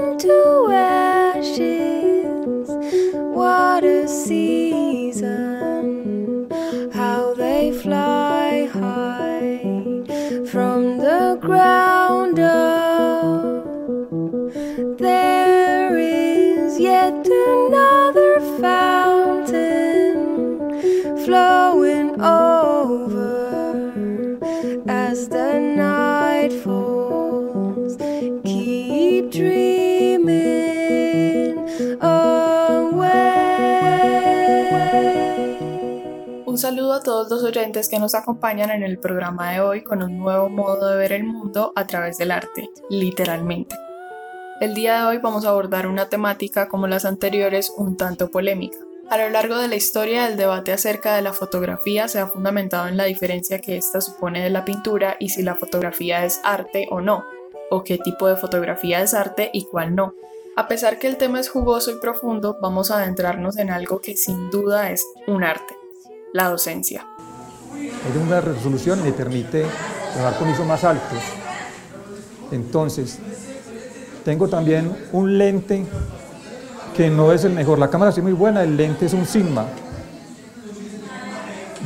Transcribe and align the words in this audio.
into 0.00 0.47
saludo 36.58 36.92
a 36.92 37.02
todos 37.02 37.30
los 37.30 37.44
oyentes 37.44 37.88
que 37.88 38.00
nos 38.00 38.16
acompañan 38.16 38.70
en 38.70 38.82
el 38.82 38.98
programa 38.98 39.52
de 39.52 39.60
hoy 39.60 39.84
con 39.84 40.02
un 40.02 40.18
nuevo 40.18 40.48
modo 40.48 40.88
de 40.88 40.96
ver 40.96 41.12
el 41.12 41.24
mundo 41.24 41.72
a 41.76 41.86
través 41.86 42.18
del 42.18 42.32
arte, 42.32 42.68
literalmente. 42.90 43.76
El 44.60 44.74
día 44.74 44.98
de 44.98 45.06
hoy 45.06 45.18
vamos 45.18 45.44
a 45.44 45.50
abordar 45.50 45.86
una 45.86 46.08
temática 46.08 46.68
como 46.68 46.88
las 46.88 47.04
anteriores 47.04 47.72
un 47.76 47.96
tanto 47.96 48.30
polémica. 48.30 48.76
A 49.08 49.18
lo 49.18 49.30
largo 49.30 49.56
de 49.56 49.68
la 49.68 49.76
historia, 49.76 50.26
el 50.26 50.36
debate 50.36 50.72
acerca 50.72 51.14
de 51.14 51.22
la 51.22 51.32
fotografía 51.32 52.08
se 52.08 52.18
ha 52.18 52.26
fundamentado 52.26 52.88
en 52.88 52.96
la 52.96 53.04
diferencia 53.04 53.60
que 53.60 53.76
ésta 53.76 54.00
supone 54.00 54.42
de 54.42 54.50
la 54.50 54.64
pintura 54.64 55.16
y 55.20 55.28
si 55.28 55.42
la 55.42 55.54
fotografía 55.54 56.24
es 56.24 56.40
arte 56.42 56.88
o 56.90 57.00
no, 57.00 57.24
o 57.70 57.84
qué 57.84 57.98
tipo 57.98 58.26
de 58.26 58.36
fotografía 58.36 59.00
es 59.00 59.14
arte 59.14 59.48
y 59.52 59.64
cuál 59.64 59.94
no. 59.94 60.12
A 60.56 60.66
pesar 60.66 60.98
que 60.98 61.06
el 61.06 61.18
tema 61.18 61.38
es 61.38 61.48
jugoso 61.48 61.92
y 61.92 62.00
profundo, 62.00 62.58
vamos 62.60 62.90
a 62.90 62.98
adentrarnos 62.98 63.58
en 63.58 63.70
algo 63.70 64.00
que 64.00 64.16
sin 64.16 64.50
duda 64.50 64.90
es 64.90 65.06
un 65.28 65.44
arte, 65.44 65.77
la 66.32 66.50
docencia. 66.50 67.06
Hay 67.74 68.22
una 68.22 68.40
resolución 68.40 69.02
me 69.02 69.12
permite 69.12 69.64
trabajar 70.14 70.38
con 70.38 70.68
más 70.68 70.84
altos. 70.84 71.18
Entonces, 72.50 73.18
tengo 74.24 74.48
también 74.48 74.90
un 75.12 75.38
lente 75.38 75.84
que 76.96 77.10
no 77.10 77.32
es 77.32 77.44
el 77.44 77.52
mejor. 77.52 77.78
La 77.78 77.90
cámara 77.90 78.10
es 78.10 78.22
muy 78.22 78.32
buena, 78.32 78.62
el 78.62 78.76
lente 78.76 79.06
es 79.06 79.12
un 79.12 79.26
Sigma. 79.26 79.66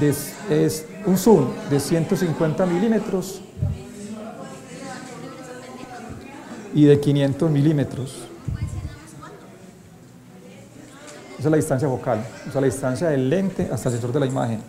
Es, 0.00 0.86
un 1.06 1.16
zoom 1.16 1.46
de 1.70 1.78
150 1.78 2.66
milímetros 2.66 3.40
y 6.74 6.84
de 6.84 6.98
500 6.98 7.50
milímetros. 7.50 8.31
Esa 11.42 11.48
es 11.48 11.50
la 11.50 11.56
distancia 11.56 11.88
focal, 11.88 12.24
o 12.48 12.52
sea, 12.52 12.60
la 12.60 12.68
distancia 12.68 13.08
del 13.08 13.28
lente 13.28 13.68
hasta 13.72 13.88
el 13.88 13.94
sensor 13.94 14.12
de 14.12 14.20
la 14.20 14.26
imagen. 14.26 14.62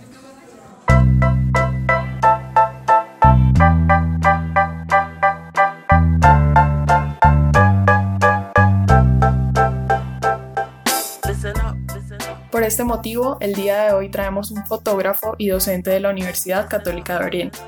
Por 12.51 12.63
este 12.63 12.83
motivo, 12.83 13.37
el 13.39 13.53
día 13.53 13.83
de 13.83 13.91
hoy 13.91 14.09
traemos 14.09 14.49
un 14.49 14.65
fotógrafo 14.65 15.35
y 15.37 15.49
docente 15.49 15.91
de 15.91 15.99
la 15.99 16.09
Universidad 16.09 16.67
Católica 16.67 17.19
de 17.19 17.25
Oriente. 17.25 17.59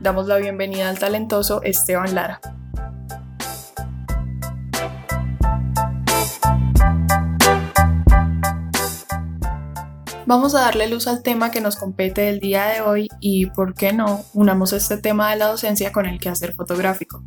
Damos 0.00 0.26
la 0.26 0.36
bienvenida 0.36 0.90
al 0.90 0.98
talentoso 0.98 1.62
Esteban 1.62 2.14
Lara. 2.14 2.42
Vamos 10.30 10.54
a 10.54 10.60
darle 10.60 10.88
luz 10.88 11.08
al 11.08 11.24
tema 11.24 11.50
que 11.50 11.60
nos 11.60 11.74
compete 11.74 12.28
el 12.28 12.38
día 12.38 12.66
de 12.66 12.82
hoy 12.82 13.08
y, 13.18 13.46
¿por 13.46 13.74
qué 13.74 13.92
no?, 13.92 14.20
unamos 14.32 14.72
este 14.72 14.96
tema 14.96 15.28
de 15.30 15.36
la 15.36 15.48
docencia 15.48 15.90
con 15.90 16.06
el 16.06 16.20
quehacer 16.20 16.54
fotográfico. 16.54 17.24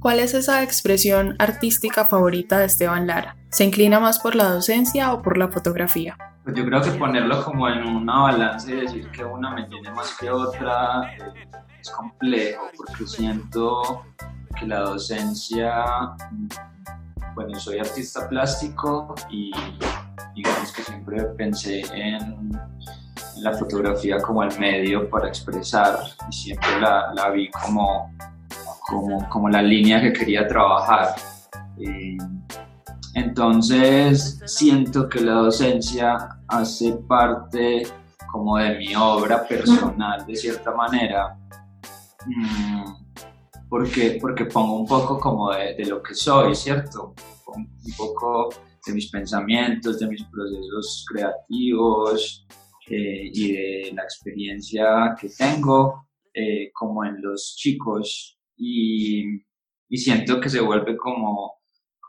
¿Cuál 0.00 0.18
es 0.18 0.34
esa 0.34 0.62
expresión 0.62 1.36
artística 1.38 2.04
favorita 2.04 2.58
de 2.58 2.66
Esteban 2.66 3.06
Lara? 3.06 3.38
¿Se 3.48 3.64
inclina 3.64 4.00
más 4.00 4.18
por 4.18 4.34
la 4.34 4.50
docencia 4.50 5.10
o 5.14 5.22
por 5.22 5.38
la 5.38 5.48
fotografía? 5.48 6.18
Pues 6.44 6.54
yo 6.54 6.66
creo 6.66 6.82
que 6.82 6.90
ponerlo 6.90 7.42
como 7.42 7.70
en 7.70 7.86
una 7.86 8.18
balanza 8.18 8.70
y 8.70 8.82
decir 8.82 9.10
que 9.12 9.24
una 9.24 9.50
me 9.54 9.64
tiene 9.64 9.90
más 9.92 10.14
que 10.20 10.30
otra 10.30 11.10
es 11.80 11.88
complejo 11.88 12.64
porque 12.76 13.06
siento 13.06 14.04
que 14.58 14.66
la 14.66 14.80
docencia 14.80 15.86
bueno, 17.34 17.58
soy 17.58 17.78
artista 17.78 18.28
plástico 18.28 19.14
y 19.30 19.52
digamos 20.34 20.72
que 20.72 20.82
siempre 20.82 21.22
pensé 21.36 21.82
en, 21.94 22.50
la 23.36 23.52
fotografía 23.52 24.18
como 24.18 24.42
el 24.42 24.58
medio 24.58 25.08
para 25.08 25.28
expresar 25.28 25.98
y 26.28 26.32
siempre 26.32 26.78
la, 26.78 27.30
vi 27.32 27.50
como, 27.50 28.12
como, 28.86 29.26
como, 29.30 29.48
la 29.48 29.62
línea 29.62 30.00
que 30.00 30.12
quería 30.12 30.46
trabajar. 30.46 31.14
Eh, 31.78 32.18
entonces 33.14 34.40
siento 34.44 35.08
que 35.08 35.20
la 35.20 35.32
docencia 35.32 36.40
hace 36.48 36.92
parte 37.08 37.86
como 38.30 38.58
de 38.58 38.76
mi 38.76 38.94
obra 38.94 39.46
personal 39.46 40.24
de 40.26 40.36
cierta 40.36 40.72
manera. 40.72 41.36
Mm, 42.26 42.99
porque, 43.70 44.18
porque 44.20 44.46
pongo 44.46 44.80
un 44.80 44.86
poco 44.86 45.18
como 45.18 45.52
de, 45.52 45.86
lo 45.86 46.02
que 46.02 46.12
soy, 46.12 46.56
¿cierto? 46.56 47.14
un 47.46 47.94
poco 47.96 48.50
de 48.84 48.92
mis 48.92 49.10
pensamientos, 49.10 50.00
de 50.00 50.08
mis 50.08 50.24
procesos 50.24 51.04
creativos 51.08 52.46
eh, 52.88 53.30
y 53.32 53.52
de 53.52 53.92
la 53.94 54.02
experiencia 54.02 55.14
que 55.18 55.28
tengo 55.28 56.08
eh, 56.34 56.70
como 56.72 57.04
en 57.04 57.22
los 57.22 57.54
chicos 57.56 58.38
y, 58.56 59.36
y, 59.88 59.96
siento 59.96 60.40
que 60.40 60.48
se 60.48 60.60
vuelve 60.60 60.96
como, 60.96 61.60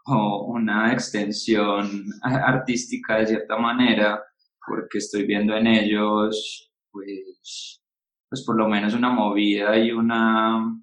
como, 0.04 0.46
una 0.46 0.94
extensión 0.94 2.06
artística 2.22 3.18
de 3.18 3.28
cierta 3.28 3.58
manera 3.58 4.22
porque 4.66 5.00
estoy 5.00 5.25
viendo 5.25 5.56
en 5.56 5.68
ellos 5.68 6.72
pues, 6.92 7.81
pues 8.30 8.44
por 8.46 8.58
lo 8.58 8.68
menos 8.68 8.94
una 8.94 9.10
movida 9.10 9.78
y 9.78 9.92
una 9.92 10.81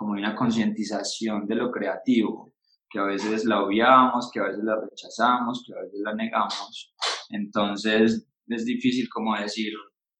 como 0.00 0.12
una 0.12 0.34
concientización 0.34 1.46
de 1.46 1.56
lo 1.56 1.70
creativo 1.70 2.54
que 2.88 2.98
a 2.98 3.02
veces 3.02 3.44
la 3.44 3.62
obviamos, 3.62 4.30
que 4.32 4.40
a 4.40 4.44
veces 4.44 4.64
la 4.64 4.80
rechazamos, 4.80 5.62
que 5.62 5.74
a 5.74 5.82
veces 5.82 6.00
la 6.00 6.14
negamos. 6.14 6.94
Entonces 7.28 8.26
es 8.46 8.64
difícil 8.64 9.10
como 9.10 9.36
decir 9.36 9.74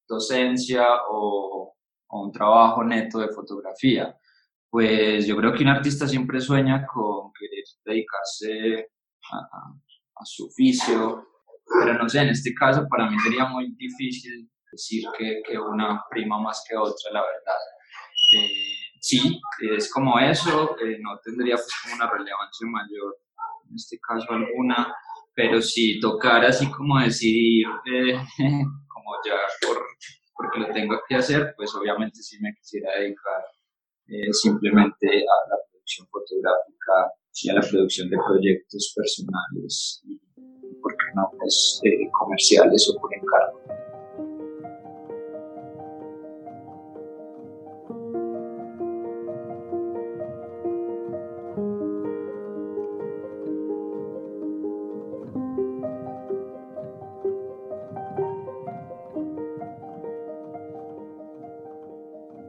docencia 0.07 0.85
o, 1.09 1.73
o 2.09 2.21
un 2.23 2.31
trabajo 2.31 2.83
neto 2.83 3.17
de 3.17 3.29
fotografía. 3.29 4.15
Pues 4.69 5.25
yo 5.25 5.35
creo 5.37 5.51
que 5.51 5.63
un 5.63 5.69
artista 5.69 6.07
siempre 6.07 6.39
sueña 6.39 6.85
con 6.85 7.31
querer 7.33 7.63
dedicarse 7.83 8.87
a, 9.31 9.37
a, 9.37 10.25
su 10.25 10.45
oficio, 10.45 11.25
pero 11.83 11.97
no 11.97 12.07
sé, 12.07 12.19
en 12.19 12.29
este 12.29 12.53
caso 12.53 12.85
para 12.87 13.09
mí 13.09 13.17
sería 13.19 13.47
muy 13.47 13.73
difícil 13.75 14.47
decir 14.71 15.05
que, 15.17 15.41
que 15.43 15.57
una 15.57 16.03
prima 16.07 16.39
más 16.39 16.63
que 16.69 16.77
otra, 16.77 17.11
la 17.11 17.21
verdad. 17.21 17.61
Eh, 18.37 18.80
sí, 19.11 19.41
es 19.75 19.91
como 19.91 20.17
eso, 20.19 20.75
eh, 20.79 20.97
no 21.01 21.19
tendría 21.23 21.55
pues 21.55 21.69
como 21.83 21.95
una 21.95 22.09
relevancia 22.09 22.67
mayor, 22.67 23.17
en 23.69 23.75
este 23.75 23.99
caso 23.99 24.31
alguna, 24.31 24.95
pero 25.33 25.61
si 25.61 25.99
tocar 25.99 26.45
así 26.45 26.69
como 26.71 26.99
decidir, 26.99 27.67
eh, 27.85 28.15
como 28.87 29.11
ya 29.25 29.35
por, 29.67 29.83
porque 30.33 30.59
lo 30.59 30.73
tengo 30.73 30.95
que 31.07 31.15
hacer, 31.15 31.53
pues 31.57 31.73
obviamente 31.75 32.21
sí 32.21 32.37
me 32.41 32.53
quisiera 32.55 32.91
dedicar 32.99 33.43
eh, 34.07 34.31
simplemente 34.31 35.07
a 35.07 35.37
la 35.49 35.57
producción 35.69 36.07
fotográfica 36.07 37.13
y 37.43 37.49
a 37.49 37.53
la 37.53 37.61
producción 37.61 38.09
de 38.09 38.17
proyectos 38.17 38.93
personales 38.95 40.01
y, 40.05 40.19
¿por 40.81 40.91
qué 40.93 41.05
no?, 41.15 41.31
pues 41.37 41.81
comerciales 42.11 42.89
o 42.89 42.99
por 42.99 43.13
encargo. 43.13 43.60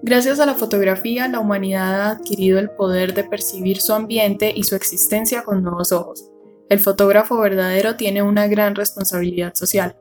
Gracias 0.05 0.41
a 0.41 0.47
la 0.47 0.55
fotografía, 0.55 1.29
la 1.29 1.39
humanidad 1.39 2.01
ha 2.01 2.11
adquirido 2.11 2.59
el 2.59 2.71
poder 2.71 3.15
de 3.15 3.23
percibir 3.23 3.81
su 3.81 3.93
ambiente 3.93 4.53
y 4.55 4.65
su 4.65 4.75
existencia 4.75 5.45
con 5.45 5.63
nuevos 5.63 5.93
ojos. 5.93 6.29
El 6.69 6.81
fotógrafo 6.81 7.39
verdadero 7.39 7.95
tiene 7.95 8.21
una 8.21 8.49
gran 8.49 8.75
responsabilidad 8.75 9.55
social. 9.55 9.97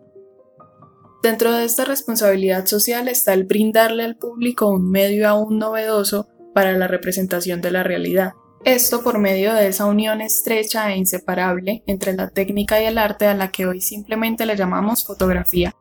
Dentro 1.22 1.52
de 1.52 1.66
esta 1.66 1.86
responsabilidad 1.86 2.66
social 2.66 3.08
está 3.10 3.34
el 3.34 3.44
brindarle 3.44 4.04
al 4.04 4.18
público 4.18 4.70
un 4.70 4.90
medio 4.90 5.30
aún 5.30 5.60
novedoso 5.60 6.28
para 6.56 6.72
la 6.74 6.88
representación 6.88 7.62
de 7.62 7.70
la 7.70 7.84
realidad. 7.84 8.34
Esto 8.66 9.04
por 9.04 9.20
medio 9.20 9.54
de 9.54 9.68
esa 9.68 9.86
unión 9.86 10.22
estrecha 10.22 10.92
e 10.92 10.98
inseparable 10.98 11.84
entre 11.86 12.14
la 12.14 12.30
técnica 12.30 12.82
y 12.82 12.86
el 12.86 12.98
arte 12.98 13.28
a 13.28 13.36
la 13.36 13.52
que 13.52 13.68
hoy 13.68 13.82
simplemente 13.82 14.48
le 14.48 14.56
llamamos 14.56 15.06
fotografía. 15.06 15.76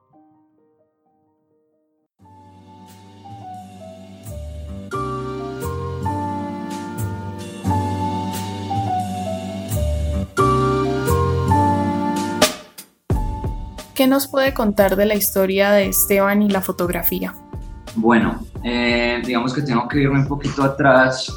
¿Qué 14.01 14.07
nos 14.07 14.29
puede 14.29 14.55
contar 14.55 14.97
de 14.97 15.05
la 15.05 15.15
historia 15.15 15.73
de 15.73 15.89
Esteban 15.89 16.41
y 16.41 16.49
la 16.49 16.63
fotografía? 16.63 17.35
Bueno, 17.97 18.47
eh, 18.65 19.21
digamos 19.23 19.53
que 19.53 19.61
tengo 19.61 19.87
que 19.87 20.01
irme 20.01 20.21
un 20.21 20.27
poquito 20.27 20.63
atrás 20.63 21.31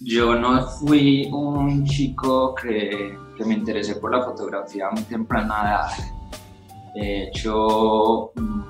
yo 0.00 0.34
no 0.34 0.66
fui 0.66 1.28
un 1.30 1.86
chico 1.86 2.52
que, 2.56 3.16
me 3.46 3.54
interesé 3.54 3.94
por 3.94 4.10
la 4.10 4.24
fotografía 4.24 4.90
muy 4.90 5.04
temprana 5.04 5.54
edad. 5.62 6.94
De 6.96 7.28
hecho, 7.28 8.32
mm, 8.34 8.60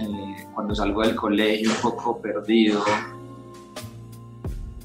eh, 0.00 0.48
cuando 0.54 0.74
salgo 0.74 1.02
del 1.02 1.14
colegio 1.14 1.72
un 1.72 1.76
poco 1.82 2.18
perdido, 2.22 2.82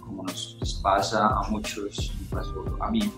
como 0.02 0.24
nos 0.24 0.78
pasa 0.84 1.28
a 1.28 1.50
muchos, 1.50 2.12
me 2.20 2.38
pasó 2.38 2.66
a 2.82 2.92
mí, 2.92 3.10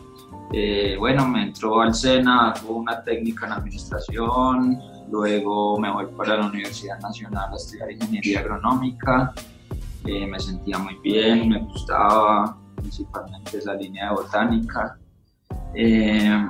eh, 0.53 0.95
bueno, 0.97 1.27
me 1.27 1.43
entró 1.43 1.81
al 1.81 1.93
SENA, 1.93 2.51
hago 2.51 2.77
una 2.77 3.03
técnica 3.03 3.47
en 3.47 3.51
administración, 3.53 4.79
luego 5.11 5.77
me 5.79 5.91
voy 5.91 6.05
para 6.17 6.37
la 6.37 6.47
Universidad 6.47 6.99
Nacional 6.99 7.51
a 7.51 7.55
estudiar 7.55 7.91
ingeniería 7.91 8.39
agronómica, 8.39 9.33
eh, 10.05 10.25
me 10.25 10.39
sentía 10.39 10.77
muy 10.77 10.95
bien, 11.03 11.49
me 11.49 11.59
gustaba 11.59 12.57
principalmente 12.77 13.59
la 13.65 13.73
línea 13.73 14.09
de 14.09 14.15
botánica, 14.15 14.97
eh, 15.73 16.47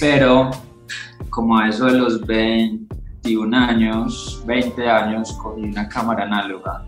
pero 0.00 0.50
como 1.28 1.58
a 1.58 1.68
eso 1.68 1.86
de 1.86 1.98
los 1.98 2.26
21 2.26 3.54
años, 3.56 4.42
20 4.46 4.88
años, 4.88 5.32
cogí 5.34 5.62
una 5.64 5.86
cámara 5.88 6.24
análoga 6.24 6.84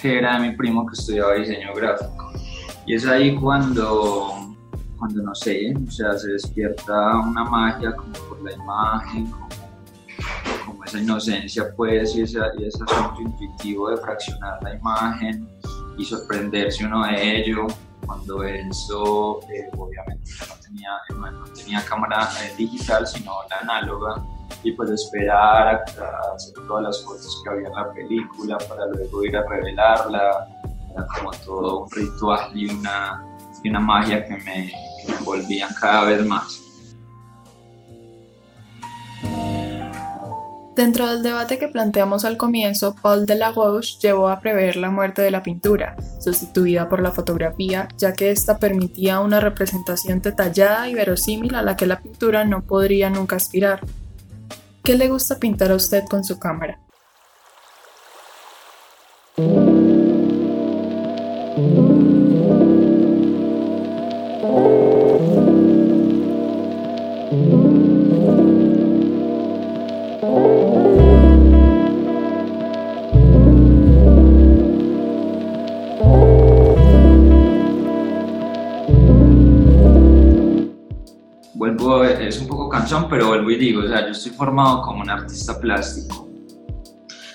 que 0.00 0.18
era 0.18 0.38
de 0.38 0.50
mi 0.50 0.56
primo 0.56 0.86
que 0.86 0.94
estudiaba 0.94 1.34
diseño 1.34 1.74
gráfico. 1.74 2.30
Y 2.86 2.94
es 2.94 3.06
ahí 3.06 3.34
cuando 3.34 4.45
cuando 4.98 5.22
no 5.22 5.34
sé, 5.34 5.74
o 5.86 5.90
sea, 5.90 6.16
se 6.18 6.32
despierta 6.32 7.18
una 7.18 7.44
magia 7.44 7.94
como 7.94 8.12
por 8.28 8.42
la 8.42 8.52
imagen, 8.52 9.30
como, 10.64 10.84
esa 10.84 11.00
inocencia 11.00 11.74
pues 11.76 12.14
y, 12.14 12.20
y 12.20 12.22
ese 12.22 12.38
asunto 12.56 13.20
intuitivo 13.20 13.90
de 13.90 13.96
fraccionar 13.96 14.62
la 14.62 14.74
imagen 14.74 15.48
y 15.98 16.04
sorprenderse 16.04 16.84
uno 16.84 17.04
de 17.06 17.38
ello. 17.38 17.66
Cuando 18.04 18.44
eso, 18.44 19.40
eh, 19.52 19.68
obviamente 19.76 20.30
no 20.48 20.54
tenía, 20.62 20.90
no 21.32 21.44
tenía 21.52 21.84
cámara 21.84 22.28
eh, 22.40 22.54
digital, 22.56 23.04
sino 23.04 23.32
la 23.50 23.58
análoga, 23.58 24.24
y 24.62 24.72
pues 24.72 24.90
esperar 24.90 25.84
a, 25.98 26.34
hacer 26.34 26.54
todas 26.66 26.84
las 26.84 27.04
fotos 27.04 27.42
que 27.42 27.50
había 27.50 27.66
en 27.66 27.74
la 27.74 27.92
película 27.92 28.58
para 28.58 28.86
luego 28.86 29.24
ir 29.24 29.36
a 29.36 29.42
revelarla, 29.48 30.48
era 30.92 31.06
como 31.16 31.32
todo 31.44 31.80
un 31.80 31.90
ritual 31.90 32.50
y 32.54 32.70
una, 32.70 33.24
y 33.62 33.70
una 33.70 33.80
magia 33.80 34.24
que 34.24 34.36
me, 34.36 34.72
me 35.08 35.16
envolvían 35.16 35.72
cada 35.80 36.04
vez 36.04 36.24
más. 36.24 36.62
Dentro 40.76 41.08
del 41.08 41.22
debate 41.22 41.58
que 41.58 41.68
planteamos 41.68 42.26
al 42.26 42.36
comienzo, 42.36 42.94
Paul 43.00 43.24
de 43.24 43.34
la 43.34 43.50
Roche 43.50 43.96
llevó 43.98 44.28
a 44.28 44.40
prever 44.40 44.76
la 44.76 44.90
muerte 44.90 45.22
de 45.22 45.30
la 45.30 45.42
pintura, 45.42 45.96
sustituida 46.20 46.90
por 46.90 47.00
la 47.00 47.12
fotografía, 47.12 47.88
ya 47.96 48.12
que 48.12 48.30
ésta 48.30 48.58
permitía 48.58 49.20
una 49.20 49.40
representación 49.40 50.20
detallada 50.20 50.86
y 50.86 50.94
verosímil 50.94 51.54
a 51.54 51.62
la 51.62 51.76
que 51.76 51.86
la 51.86 52.00
pintura 52.00 52.44
no 52.44 52.60
podría 52.60 53.08
nunca 53.08 53.36
aspirar. 53.36 53.80
¿Qué 54.84 54.96
le 54.96 55.08
gusta 55.08 55.38
pintar 55.38 55.72
a 55.72 55.76
usted 55.76 56.04
con 56.04 56.24
su 56.24 56.38
cámara? 56.38 56.78
Cansón, 82.86 83.08
pero 83.10 83.28
vuelvo 83.28 83.50
y 83.50 83.56
digo, 83.56 83.82
o 83.82 83.88
sea, 83.88 84.02
yo 84.02 84.12
estoy 84.12 84.30
formado 84.32 84.80
como 84.82 85.02
un 85.02 85.10
artista 85.10 85.58
plástico. 85.58 86.28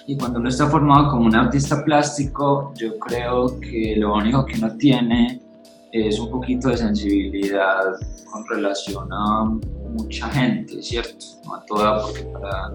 Y 0.08 0.18
cuando 0.18 0.40
uno 0.40 0.48
está 0.48 0.68
formado 0.68 1.10
como 1.10 1.26
un 1.26 1.36
artista 1.36 1.84
plástico, 1.84 2.74
yo 2.78 2.98
creo 2.98 3.60
que 3.60 3.96
lo 3.98 4.14
único 4.16 4.46
que 4.46 4.58
uno 4.58 4.76
tiene 4.78 5.42
es 5.92 6.18
un 6.20 6.32
poquito 6.32 6.70
de 6.70 6.78
sensibilidad 6.78 7.84
con 8.32 8.48
relación 8.48 9.10
a 9.12 9.44
mucha 9.90 10.30
gente, 10.30 10.82
¿cierto? 10.82 11.26
No 11.46 11.56
a 11.56 11.66
toda, 11.66 12.02
porque 12.02 12.24
para 12.24 12.72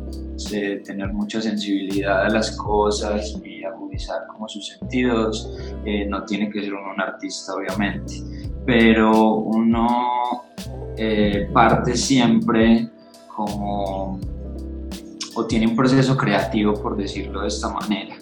tener 0.84 1.12
mucha 1.14 1.40
sensibilidad 1.40 2.26
a 2.26 2.28
las 2.28 2.54
cosas 2.58 3.40
y 3.42 3.64
agudizar 3.64 4.26
como 4.26 4.46
sus 4.48 4.68
sentidos, 4.68 5.50
eh, 5.86 6.06
no 6.06 6.24
tiene 6.24 6.50
que 6.50 6.60
ser 6.60 6.74
uno 6.74 6.92
un 6.92 7.00
artista, 7.00 7.54
obviamente, 7.54 8.22
pero 8.66 9.36
uno 9.36 10.44
eh, 10.96 11.48
parte 11.52 11.96
siempre 11.96 12.90
como, 13.34 14.18
o 15.34 15.46
tiene 15.46 15.66
un 15.66 15.76
proceso 15.76 16.16
creativo, 16.16 16.74
por 16.74 16.96
decirlo 16.96 17.42
de 17.42 17.48
esta 17.48 17.68
manera. 17.68 18.16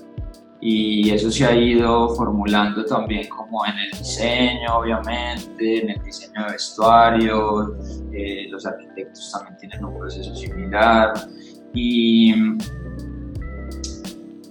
Y 0.60 1.10
eso 1.10 1.30
se 1.30 1.44
ha 1.44 1.54
ido 1.54 2.08
formulando 2.14 2.84
también 2.86 3.28
como 3.28 3.66
en 3.66 3.78
el 3.78 3.98
diseño, 3.98 4.78
obviamente, 4.78 5.82
en 5.82 5.90
el 5.90 6.02
diseño 6.02 6.46
de 6.46 6.52
vestuario, 6.52 7.76
eh, 8.12 8.46
los 8.48 8.64
arquitectos 8.64 9.30
también 9.30 9.58
tienen 9.58 9.84
un 9.84 9.98
proceso 9.98 10.34
similar. 10.34 11.12
Y, 11.74 12.34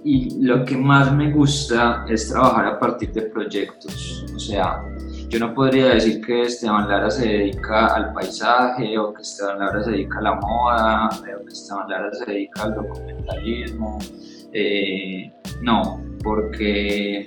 y 0.04 0.40
lo 0.40 0.64
que 0.64 0.76
más 0.76 1.12
me 1.12 1.32
gusta 1.32 2.04
es 2.08 2.28
trabajar 2.28 2.66
a 2.66 2.78
partir 2.78 3.12
de 3.12 3.22
proyectos, 3.22 4.24
o 4.34 4.38
sea, 4.38 4.84
yo 5.34 5.40
no 5.40 5.52
podría 5.52 5.94
decir 5.94 6.24
que 6.24 6.42
Esteban 6.42 6.88
Lara 6.88 7.10
se 7.10 7.26
dedica 7.26 7.88
al 7.88 8.12
paisaje 8.12 8.96
o 8.96 9.12
que 9.12 9.22
Esteban 9.22 9.58
Lara 9.58 9.82
se 9.82 9.90
dedica 9.90 10.18
a 10.18 10.22
la 10.22 10.34
moda 10.36 11.08
o 11.08 11.44
que 11.44 11.52
Esteban 11.52 11.88
Lara 11.88 12.12
se 12.12 12.24
dedica 12.24 12.62
al 12.62 12.74
documentalismo. 12.76 13.98
Eh, 14.52 15.32
no, 15.60 16.00
porque, 16.22 17.26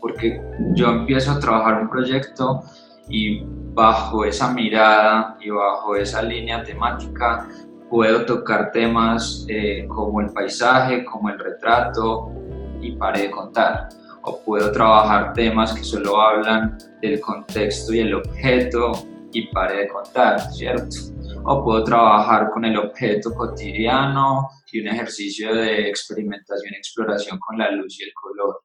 porque 0.00 0.42
yo 0.74 0.88
empiezo 0.88 1.30
a 1.30 1.38
trabajar 1.38 1.82
un 1.82 1.88
proyecto 1.88 2.64
y 3.08 3.44
bajo 3.46 4.24
esa 4.24 4.52
mirada 4.52 5.38
y 5.40 5.50
bajo 5.50 5.94
esa 5.94 6.20
línea 6.20 6.64
temática 6.64 7.46
puedo 7.88 8.26
tocar 8.26 8.72
temas 8.72 9.46
eh, 9.48 9.86
como 9.86 10.20
el 10.20 10.30
paisaje, 10.30 11.04
como 11.04 11.28
el 11.28 11.38
retrato 11.38 12.32
y 12.80 12.90
pare 12.96 13.22
de 13.22 13.30
contar. 13.30 13.88
O 14.26 14.42
puedo 14.44 14.72
trabajar 14.72 15.32
temas 15.34 15.74
que 15.74 15.84
solo 15.84 16.20
hablan 16.20 16.78
del 17.00 17.20
contexto 17.20 17.92
y 17.92 18.00
el 18.00 18.14
objeto 18.14 18.92
y 19.32 19.48
pare 19.48 19.80
de 19.80 19.88
contar, 19.88 20.40
¿cierto? 20.52 20.96
O 21.44 21.62
puedo 21.62 21.84
trabajar 21.84 22.50
con 22.50 22.64
el 22.64 22.76
objeto 22.78 23.34
cotidiano 23.34 24.48
y 24.72 24.80
un 24.80 24.88
ejercicio 24.88 25.54
de 25.54 25.88
experimentación 25.88 26.72
y 26.72 26.76
exploración 26.76 27.38
con 27.38 27.58
la 27.58 27.70
luz 27.70 28.00
y 28.00 28.04
el 28.04 28.12
color. 28.14 28.62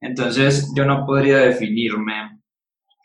Entonces 0.00 0.72
yo 0.76 0.84
no 0.84 1.04
podría 1.04 1.38
definirme 1.38 2.40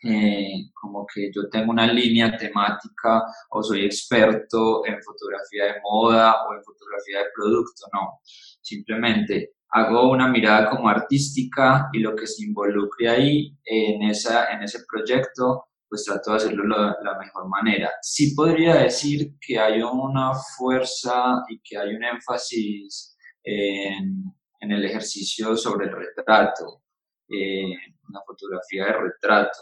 eh, 0.03 0.69
como 0.73 1.05
que 1.11 1.31
yo 1.33 1.49
tengo 1.49 1.71
una 1.71 1.91
línea 1.91 2.37
temática 2.37 3.23
o 3.49 3.63
soy 3.63 3.85
experto 3.85 4.85
en 4.85 5.01
fotografía 5.01 5.65
de 5.65 5.81
moda 5.81 6.45
o 6.45 6.53
en 6.53 6.63
fotografía 6.63 7.19
de 7.19 7.25
producto, 7.33 7.87
no. 7.91 8.19
Simplemente 8.61 9.55
hago 9.75 10.09
una 10.09 10.29
mirada 10.29 10.69
como 10.69 10.87
artística 10.87 11.89
y 11.91 11.99
lo 11.99 12.15
que 12.15 12.27
se 12.27 12.45
involucre 12.45 13.09
ahí 13.09 13.57
en, 13.65 14.03
esa, 14.03 14.53
en 14.53 14.63
ese 14.63 14.85
proyecto 14.89 15.65
pues 15.89 16.05
trato 16.05 16.31
de 16.31 16.37
hacerlo 16.37 16.63
de 16.63 17.03
la 17.03 17.17
mejor 17.19 17.49
manera. 17.49 17.91
Sí 18.01 18.33
podría 18.33 18.75
decir 18.75 19.33
que 19.39 19.59
hay 19.59 19.81
una 19.81 20.31
fuerza 20.57 21.43
y 21.49 21.59
que 21.61 21.77
hay 21.77 21.93
un 21.93 22.05
énfasis 22.05 23.17
en, 23.43 24.33
el 24.61 24.83
ejercicio 24.83 25.55
sobre 25.55 25.87
el 25.87 25.91
retrato, 25.91 26.81
eh, 27.29 27.75
una 28.09 28.21
fotografía 28.25 28.85
de 28.85 28.93
retrato 28.93 29.59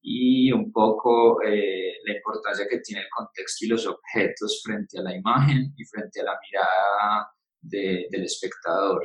y 0.00 0.52
un 0.52 0.70
poco 0.70 1.42
eh, 1.42 1.94
la 2.04 2.14
importancia 2.14 2.66
que 2.68 2.78
tiene 2.78 3.02
el 3.02 3.08
contexto 3.08 3.64
y 3.64 3.68
los 3.68 3.86
objetos 3.86 4.60
frente 4.62 4.98
a 4.98 5.02
la 5.02 5.16
imagen 5.16 5.72
y 5.76 5.84
frente 5.86 6.20
a 6.20 6.24
la 6.24 6.38
mirada 6.40 7.30
del 7.62 8.24
espectador. 8.24 9.02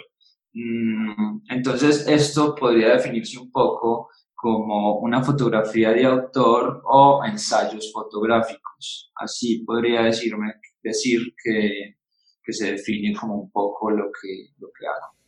Mm, 0.53 1.41
entonces, 1.49 2.07
esto 2.07 2.55
podría 2.55 2.89
definirse 2.93 3.37
un 3.39 3.51
poco 3.51 4.09
como 4.33 4.99
una 4.99 5.23
fotografía 5.23 5.91
de 5.91 6.05
autor 6.05 6.81
o 6.85 7.21
ensayos 7.25 7.91
fotográficos. 7.93 9.11
Así 9.15 9.63
podría 9.65 10.03
decirme, 10.03 10.53
decir 10.81 11.21
que, 11.43 11.97
que 12.43 12.53
se 12.53 12.71
define 12.71 13.13
como 13.19 13.35
un 13.41 13.51
poco 13.51 13.91
lo 13.91 14.05
que, 14.05 14.53
lo 14.59 14.69
que 14.77 14.87
hago. 14.87 15.18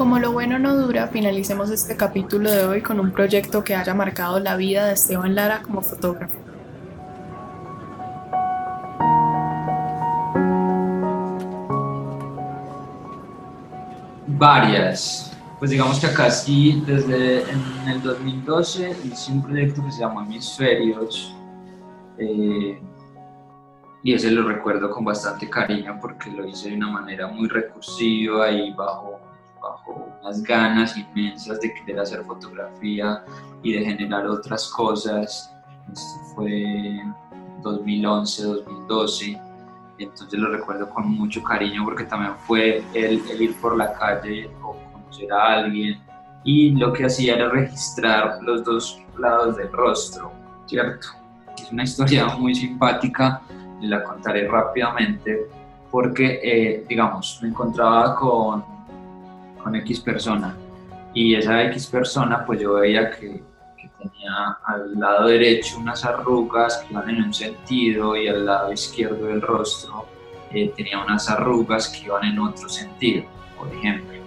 Como 0.00 0.18
lo 0.18 0.32
bueno 0.32 0.58
no 0.58 0.74
dura, 0.76 1.08
finalicemos 1.08 1.68
este 1.68 1.94
capítulo 1.94 2.50
de 2.50 2.64
hoy 2.64 2.80
con 2.80 2.98
un 2.98 3.12
proyecto 3.12 3.62
que 3.62 3.74
haya 3.74 3.92
marcado 3.92 4.40
la 4.40 4.56
vida 4.56 4.86
de 4.86 4.94
Esteban 4.94 5.34
Lara 5.34 5.60
como 5.60 5.82
fotógrafo. 5.82 6.38
Varias. 14.26 15.36
Pues 15.58 15.70
digamos 15.70 16.00
que 16.00 16.06
acá 16.06 16.30
sí, 16.30 16.82
desde 16.86 17.42
en 17.42 17.88
el 17.88 18.02
2012 18.02 18.96
hice 19.04 19.32
un 19.32 19.42
proyecto 19.42 19.84
que 19.84 19.92
se 19.92 20.00
llamó 20.00 20.22
Hemisferios. 20.22 21.36
Eh, 22.16 22.80
y 24.02 24.14
ese 24.14 24.30
lo 24.30 24.48
recuerdo 24.48 24.88
con 24.88 25.04
bastante 25.04 25.50
cariño 25.50 25.98
porque 26.00 26.30
lo 26.30 26.46
hice 26.46 26.70
de 26.70 26.76
una 26.76 26.88
manera 26.90 27.26
muy 27.26 27.48
recursiva 27.48 28.50
y 28.50 28.72
bajo 28.72 29.20
unas 30.20 30.42
ganas 30.42 30.96
inmensas 30.96 31.60
de 31.60 31.72
querer 31.74 32.00
hacer 32.00 32.22
fotografía 32.24 33.24
y 33.62 33.74
de 33.74 33.84
generar 33.84 34.26
otras 34.26 34.68
cosas. 34.68 35.54
Esto 35.92 36.20
fue 36.34 37.00
2011, 37.62 38.42
2012. 38.42 39.40
Entonces 39.98 40.40
lo 40.40 40.50
recuerdo 40.50 40.88
con 40.88 41.10
mucho 41.10 41.42
cariño 41.42 41.84
porque 41.84 42.04
también 42.04 42.34
fue 42.46 42.82
el, 42.94 43.22
ir 43.40 43.54
por 43.60 43.76
la 43.76 43.92
calle 43.92 44.50
o 44.62 44.76
conocer 44.92 45.32
a 45.32 45.58
alguien. 45.58 46.00
Y 46.42 46.70
lo 46.70 46.92
que 46.92 47.04
hacía 47.04 47.34
era 47.34 47.50
registrar 47.50 48.38
los 48.42 48.64
dos 48.64 48.98
lados 49.18 49.56
del 49.56 49.70
rostro, 49.72 50.32
¿cierto? 50.66 51.08
Es 51.58 51.70
una 51.70 51.84
historia 51.84 52.26
muy 52.36 52.54
simpática, 52.54 53.42
la 53.82 54.02
contaré 54.02 54.48
rápidamente 54.48 55.48
porque, 55.90 56.40
eh, 56.42 56.84
digamos, 56.88 57.38
me 57.42 57.48
encontraba 57.48 58.14
con 58.14 58.64
con 59.62 59.74
X 59.76 60.00
persona. 60.00 60.56
Y 61.14 61.34
esa 61.34 61.62
X 61.64 61.86
persona, 61.86 62.44
pues 62.44 62.60
yo 62.60 62.74
veía 62.74 63.10
que, 63.10 63.42
tenía 63.98 64.58
al 64.64 64.98
lado 64.98 65.28
derecho 65.28 65.78
unas 65.78 66.04
arrugas 66.04 66.78
que 66.78 66.92
iban 66.94 67.10
en 67.10 67.22
un 67.24 67.34
sentido 67.34 68.16
y 68.16 68.28
al 68.28 68.46
lado 68.46 68.72
izquierdo 68.72 69.26
del 69.26 69.42
rostro 69.42 70.06
eh, 70.52 70.72
tenía 70.74 71.02
unas 71.04 71.28
arrugas 71.28 71.88
que 71.88 72.06
iban 72.06 72.24
en 72.24 72.38
otro 72.38 72.68
sentido, 72.68 73.24
por 73.58 73.68
ejemplo. 73.74 74.18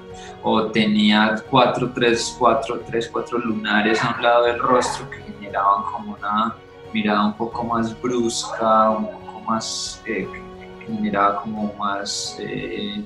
O 0.43 0.67
tenía 0.67 1.41
cuatro, 1.49 1.91
tres, 1.91 2.35
cuatro, 2.37 2.81
tres, 2.85 3.09
cuatro 3.11 3.39
lunares 3.39 4.03
a 4.03 4.15
un 4.15 4.21
lado 4.21 4.45
del 4.45 4.59
rostro 4.59 5.09
que 5.09 5.21
generaban 5.33 5.83
como 5.91 6.13
una 6.13 6.55
mirada 6.93 7.25
un 7.25 7.33
poco 7.33 7.63
más 7.63 7.99
brusca, 8.01 8.91
un 8.91 9.07
poco 9.07 9.39
más, 9.41 10.01
eh, 10.05 10.27
que 10.79 10.85
generaba 10.85 11.41
como 11.41 11.73
más 11.73 12.37
eh, 12.39 13.05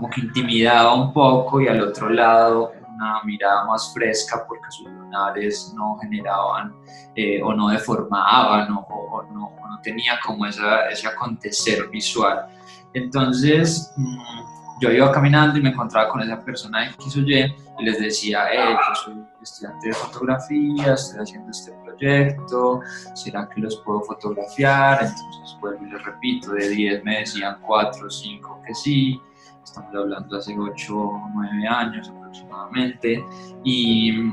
como 0.00 0.10
que 0.10 0.22
intimidaba 0.22 0.94
un 0.94 1.12
poco 1.12 1.60
y 1.60 1.68
al 1.68 1.82
otro 1.82 2.08
lado 2.08 2.72
una 2.94 3.22
mirada 3.22 3.66
más 3.66 3.92
fresca 3.92 4.44
porque 4.48 4.64
sus 4.70 4.86
lunares 4.90 5.74
no 5.76 5.98
generaban 6.00 6.74
eh, 7.14 7.42
o 7.42 7.52
no 7.52 7.68
deformaban 7.68 8.72
o, 8.72 9.22
no, 9.30 9.52
no, 9.68 9.80
tenía 9.82 10.18
como 10.24 10.46
esa, 10.46 10.88
ese 10.88 11.06
acontecer 11.06 11.88
visual. 11.88 12.46
Entonces 12.94 13.92
mm, 13.96 14.80
yo 14.80 14.90
iba 14.90 15.12
caminando 15.12 15.58
y 15.58 15.62
me 15.62 15.68
encontraba 15.68 16.08
con 16.08 16.22
esa 16.22 16.42
persona 16.42 16.86
X 16.90 17.16
o 17.16 17.20
Y 17.20 17.54
les 17.80 17.98
decía, 18.00 18.46
eh, 18.52 18.74
yo 18.74 18.94
soy 18.94 19.22
estudiante 19.42 19.88
de 19.88 19.94
fotografía, 19.94 20.94
estoy 20.94 21.20
haciendo 21.20 21.50
este 21.50 21.72
proyecto, 21.84 22.80
¿será 23.14 23.48
que 23.48 23.60
los 23.60 23.76
puedo 23.84 24.00
fotografiar? 24.00 25.02
Entonces 25.02 25.58
vuelvo 25.60 25.84
y 25.84 25.90
les 25.90 26.02
repito, 26.04 26.52
de 26.52 26.68
10 26.70 27.04
me 27.04 27.18
decían 27.20 27.58
4 27.60 28.06
o 28.06 28.10
5 28.10 28.62
que 28.66 28.74
sí, 28.74 29.20
estamos 29.64 29.94
hablando 29.94 30.36
hace 30.36 30.56
8 30.58 30.96
o 30.96 31.30
9 31.34 31.66
años 31.66 32.08
aproximadamente, 32.08 33.24
y, 33.64 34.32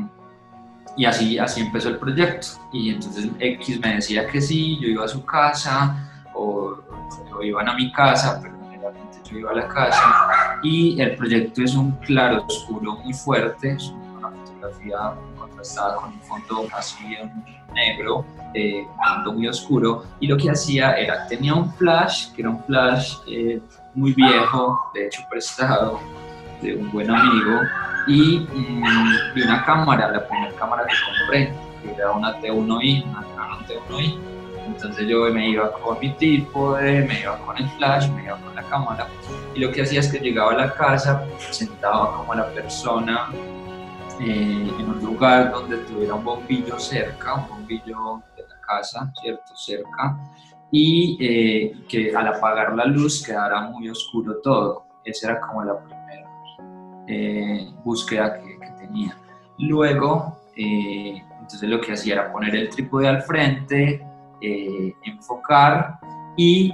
y 0.96 1.06
así, 1.06 1.38
así 1.38 1.62
empezó 1.62 1.90
el 1.90 1.98
proyecto. 1.98 2.48
Y 2.74 2.92
entonces 2.92 3.30
X 3.40 3.80
me 3.80 3.96
decía 3.96 4.28
que 4.28 4.42
sí, 4.42 4.78
yo 4.82 4.88
iba 4.88 5.06
a 5.06 5.08
su 5.08 5.24
casa, 5.26 6.10
o, 6.34 6.78
o 7.36 7.44
iban 7.44 7.70
a 7.70 7.74
mi 7.76 7.92
casa, 7.92 8.40
pero 8.42 8.56
generalmente 8.70 9.18
yo 9.30 9.40
iba 9.40 9.52
a 9.52 9.56
la 9.56 9.68
casa, 9.68 10.60
y 10.64 11.00
el 11.02 11.16
proyecto 11.16 11.62
es 11.64 11.76
un 11.76 11.92
claro 11.98 12.46
oscuro 12.46 12.98
muy 12.98 13.14
fuerte, 13.14 13.78
fotografía 14.58 15.14
contrastada 15.38 15.96
con 15.96 16.14
un 16.14 16.22
fondo 16.22 16.68
así 16.74 17.18
negro, 17.74 18.26
eh, 18.54 18.86
fondo 19.06 19.34
muy 19.34 19.48
oscuro, 19.48 20.04
y 20.20 20.28
lo 20.28 20.38
que 20.38 20.50
hacía 20.50 20.94
era, 20.94 21.28
tenía 21.28 21.54
un 21.54 21.72
flash, 21.74 22.32
que 22.34 22.42
era 22.42 22.50
un 22.50 22.64
flash 22.64 23.18
eh, 23.28 23.62
muy 23.94 24.14
viejo, 24.14 24.92
de 24.94 25.08
hecho 25.08 25.22
prestado, 25.30 26.00
de 26.62 26.76
un 26.76 26.92
buen 26.92 27.10
amigo, 27.10 27.62
y, 28.08 28.40
mm, 28.40 28.84
una 29.44 29.64
cámara, 29.66 30.12
la 30.12 30.28
primera 30.28 30.54
cámara 30.56 30.86
que 30.88 30.96
compré, 31.06 31.54
que 31.84 31.92
era 31.92 32.12
una 32.12 32.40
T1i, 32.40 33.04
una 33.04 33.26
Canon 33.36 33.66
T1i. 33.66 34.18
Entonces 34.66 35.08
yo 35.08 35.22
me 35.32 35.50
iba 35.50 35.72
con 35.72 35.98
mi 36.00 36.10
trípode, 36.14 37.06
me 37.06 37.22
iba 37.22 37.38
con 37.40 37.58
el 37.58 37.70
flash, 37.72 38.10
me 38.10 38.24
iba 38.24 38.38
con 38.38 38.54
la 38.54 38.64
cámara, 38.64 39.08
y 39.56 39.60
lo 39.60 39.72
que 39.72 39.82
hacía 39.82 40.02
es 40.02 40.12
que 40.12 40.20
llegaba 40.20 40.52
a 40.52 40.56
la 40.56 40.74
casa, 40.74 41.24
sentaba 41.52 42.18
como 42.18 42.34
la 42.34 42.48
persona 42.48 43.30
eh, 44.20 44.72
en 44.80 44.90
un 44.90 45.04
lugar 45.04 45.52
donde 45.52 45.78
tuviera 45.78 46.16
un 46.16 46.24
bombillo 46.24 46.80
cerca, 46.80 47.36
un 47.36 47.48
bombillo 47.50 48.24
de 48.36 48.44
la 48.48 48.60
casa, 48.62 49.12
¿cierto? 49.22 49.56
Cerca, 49.56 50.18
y 50.72 51.18
eh, 51.20 51.74
que 51.88 52.16
al 52.16 52.28
apagar 52.28 52.76
la 52.76 52.86
luz 52.86 53.24
quedara 53.26 53.62
muy 53.62 53.90
oscuro 53.90 54.38
todo. 54.42 54.86
Esa 55.04 55.32
era 55.32 55.42
como 55.42 55.64
la 55.64 55.80
primera 55.80 56.30
eh, 57.08 57.72
búsqueda 57.84 58.40
que, 58.40 58.58
tenía. 58.78 59.18
Luego, 59.60 60.38
eh, 60.56 61.24
entonces 61.40 61.70
lo 61.70 61.82
que 61.82 61.94
hacía 61.94 62.14
era 62.14 62.32
poner 62.32 62.56
el 62.56 62.70
trípode 62.70 63.08
al 63.08 63.22
frente, 63.24 64.06
enfocar 64.40 66.00
y 66.36 66.72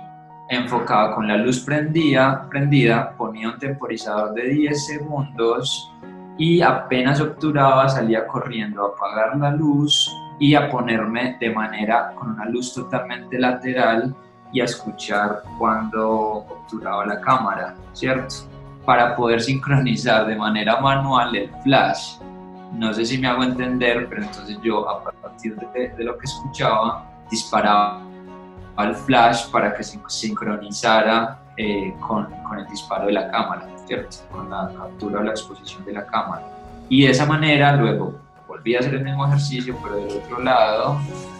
enfocaba 0.50 1.16
con 1.16 1.28
la 1.28 1.38
luz 1.38 1.62
prendida, 1.62 2.48
prendida, 2.50 3.16
ponía 3.16 3.50
un 3.50 3.58
temporizador 3.58 4.34
de 4.34 4.50
10 4.50 4.86
segundos 4.86 5.94
y 6.38 6.62
apenas 6.62 7.22
obturaba 7.22 7.88
salía 7.90 8.26
corriendo 8.26 8.86
a 8.86 8.90
apagar 8.90 9.38
la 9.38 9.52
luz 9.52 10.10
y 10.40 10.56
a 10.56 10.70
ponerme 10.70 11.38
de 11.40 11.52
manera 11.52 12.14
con 12.16 12.32
una 12.32 12.46
luz 12.46 12.74
totalmente 12.74 13.40
lateral 13.40 14.16
y 14.52 14.62
a 14.62 14.66
escuchar 14.66 15.44
cuando 15.58 16.10
obturaba 16.10 17.06
la 17.06 17.20
cámara, 17.22 17.76
¿cierto? 17.94 18.36
Para 18.86 19.16
poder 19.16 19.42
sincronizar 19.42 20.28
de 20.28 20.36
manera 20.36 20.80
manual 20.80 21.36
el 21.36 21.50
flash. 21.64 22.18
No 22.74 22.94
sé 22.94 23.06
si 23.06 23.18
me 23.18 23.28
hago 23.28 23.44
entender, 23.44 24.08
pero 24.10 24.24
entonces 24.24 24.58
yo 24.64 24.90
a 24.90 25.04
partir 25.04 25.56
de, 25.56 26.04
lo 26.04 26.18
que 26.18 26.26
escuchaba 26.26 27.10
disparaba 27.30 28.02
al 28.76 28.96
flash 28.96 29.50
para 29.52 29.74
que 29.74 29.84
se 29.84 30.00
sincronizara 30.08 31.43
eh, 31.58 31.94
con, 32.00 32.26
con 32.44 32.60
el 32.60 32.68
disparo 32.68 33.08
de 33.08 33.14
la 33.14 33.30
cámara, 33.30 33.68
¿cierto? 33.86 34.18
Con 34.32 34.50
la 34.50 34.72
captura 34.78 35.20
o 35.20 35.24
la 35.24 35.32
exposición 35.32 35.86
de 35.86 35.94
la 35.94 36.06
cámara. 36.06 36.44
Y 36.90 37.06
de 37.06 37.12
esa 37.12 37.26
manera 37.26 37.76
luego 37.76 38.16
volví 38.48 38.76
a 38.76 38.80
hacer 38.80 38.96
el 38.96 39.04
mismo 39.04 39.26
ejercicio, 39.26 39.76
pero 39.82 39.96
del 39.96 40.18
otro 40.18 40.40
lado, 40.42 41.00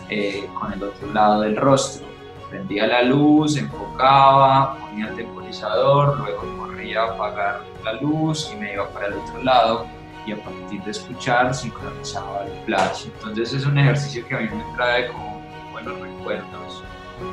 eh, 0.10 0.50
con 0.60 0.74
el 0.74 0.84
otro 0.84 1.14
lado 1.14 1.42
del 1.42 1.56
rostro. 1.58 2.06
prendía 2.50 2.86
la 2.86 3.02
luz, 3.02 3.58
enfocaba, 3.58 4.78
ponía 4.78 5.08
el 5.08 5.16
temporizador, 5.16 6.20
luego 6.20 6.44
corría 6.60 7.02
a 7.02 7.14
apagar 7.14 7.62
la 7.84 7.94
luz 7.94 8.52
y 8.54 8.60
me 8.60 8.74
iba 8.74 8.88
para 8.90 9.08
el 9.08 9.14
otro 9.14 9.44
lado 9.44 9.88
y 10.26 10.32
a 10.32 10.44
partir 10.44 10.82
de 10.84 10.92
escuchar 10.92 11.54
sincronizaba 11.54 12.46
el 12.46 12.66
flash. 12.66 13.06
Entonces 13.06 13.54
es 13.54 13.66
un 13.66 13.78
ejercicio 13.78 14.26
que 14.28 14.36
a 14.36 14.40
mí 14.40 14.50
me 14.50 14.76
trae 14.76 15.08
como 15.08 15.42
buenos 15.72 16.00
recuerdos 16.00 16.84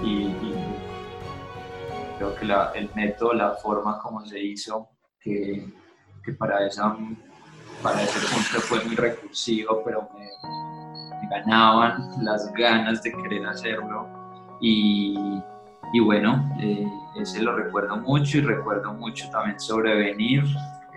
y, 0.02 0.28
creo 2.20 2.34
que 2.72 2.78
el 2.78 2.90
método, 2.94 3.32
la 3.32 3.52
forma 3.54 3.98
como 3.98 4.24
se 4.26 4.38
hizo, 4.38 4.88
que, 5.18 5.66
que 6.22 6.32
para, 6.34 6.66
esa, 6.66 6.94
para 7.82 8.02
ese 8.02 8.18
punto 8.20 8.60
fue 8.60 8.84
muy 8.84 8.94
recursivo, 8.94 9.82
pero 9.84 10.08
me, 10.14 10.28
ganaban 11.30 12.10
las 12.22 12.52
ganas 12.52 13.02
de 13.02 13.12
querer 13.12 13.46
hacerlo. 13.46 14.06
Y, 14.60 15.16
y 15.94 16.00
bueno, 16.00 16.46
eh, 16.60 16.86
ese 17.16 17.40
lo 17.40 17.56
recuerdo 17.56 17.96
mucho 17.96 18.38
y 18.38 18.40
recuerdo 18.42 18.92
mucho 18.92 19.30
también 19.30 19.58
Sobrevenir, 19.58 20.44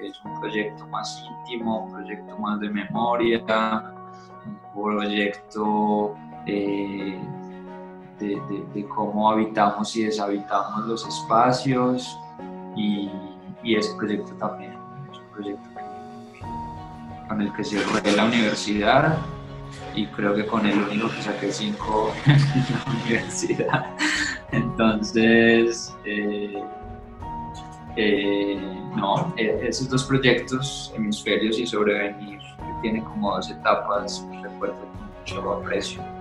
es 0.02 0.20
un 0.26 0.40
proyecto 0.42 0.86
más 0.88 1.24
íntimo, 1.26 1.86
un 1.86 1.94
proyecto 1.94 2.38
más 2.38 2.60
de 2.60 2.70
memoria, 2.70 3.40
un 4.46 4.60
proyecto 4.74 6.16
eh, 6.48 7.18
de, 8.20 8.86
cómo 8.88 9.32
habitamos 9.32 9.96
y 9.96 10.06
deshabitamos 10.06 10.86
los 10.86 11.08
espacios 11.08 12.18
y, 12.76 13.10
ese 13.64 13.96
proyecto 13.96 14.34
también 14.34 14.74
es 15.10 15.18
un 15.18 15.26
proyecto 15.34 15.70
con 17.30 17.42
el 17.42 17.54
que 17.54 17.64
se 17.64 17.78
fue 17.80 18.12
la 18.12 18.26
universidad 18.26 19.18
y 19.96 20.06
creo 20.08 20.36
que 20.36 20.46
con 20.46 20.66
el 20.66 20.78
único 20.78 21.10
que 21.10 21.22
saqué 21.22 21.52
cinco 21.52 22.12
en 22.26 22.40
la 22.40 22.94
universidad. 23.04 23.86
Entonces, 24.52 25.96
eh, 26.06 26.62
eh, 27.96 28.60
no, 28.96 29.34
e, 29.38 29.68
esos 29.68 29.90
dos 29.90 30.04
proyectos, 30.04 30.92
Hemisferios 30.96 31.58
y 31.58 31.66
Sobrevenir, 31.66 32.40
tienen 32.82 33.04
como 33.04 33.36
dos 33.36 33.50
etapas, 33.50 34.26
recuerdo 34.42 34.76
con 34.80 35.20
mucho 35.20 35.54
aprecio. 35.54 36.13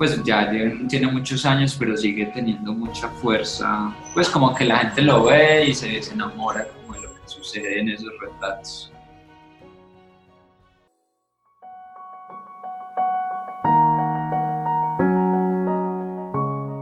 Pues 0.00 0.24
ya 0.24 0.50
tiene 0.88 1.12
muchos 1.12 1.44
años, 1.44 1.76
pero 1.78 1.94
sigue 1.94 2.24
teniendo 2.24 2.72
mucha 2.72 3.06
fuerza. 3.06 3.94
Pues 4.14 4.30
como 4.30 4.54
que 4.54 4.64
la 4.64 4.78
gente 4.78 5.02
lo 5.02 5.24
ve 5.24 5.66
y 5.66 5.74
se, 5.74 5.98
enamora 6.10 6.66
como 6.68 6.94
de 6.94 7.02
lo 7.02 7.14
que 7.14 7.28
sucede 7.28 7.80
en 7.80 7.90
esos 7.90 8.08
retratos. 8.18 8.90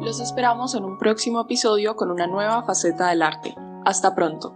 Los 0.01 0.21
esperamos 0.21 0.77
en 0.77 0.85
un 0.85 0.97
próximo 0.97 1.41
episodio 1.41 1.97
con 1.97 2.13
una 2.13 2.29
nueva 2.29 2.63
faceta 2.63 3.09
del 3.09 3.23
arte. 3.23 3.53
Hasta 3.85 4.15
pronto. 4.15 4.55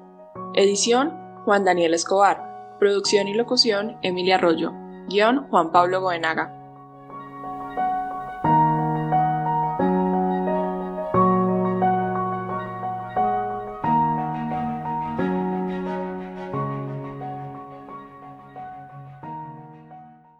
Edición 0.55 1.18
Juan 1.44 1.64
Daniel 1.64 1.94
Escobar. 1.94 2.77
Producción 2.79 3.27
y 3.27 3.35
locución 3.35 3.96
Emilia 4.03 4.37
Arroyo. 4.37 4.70
Guión 5.09 5.48
Juan 5.48 5.72
Pablo 5.72 6.01
Goenaga. 6.01 6.62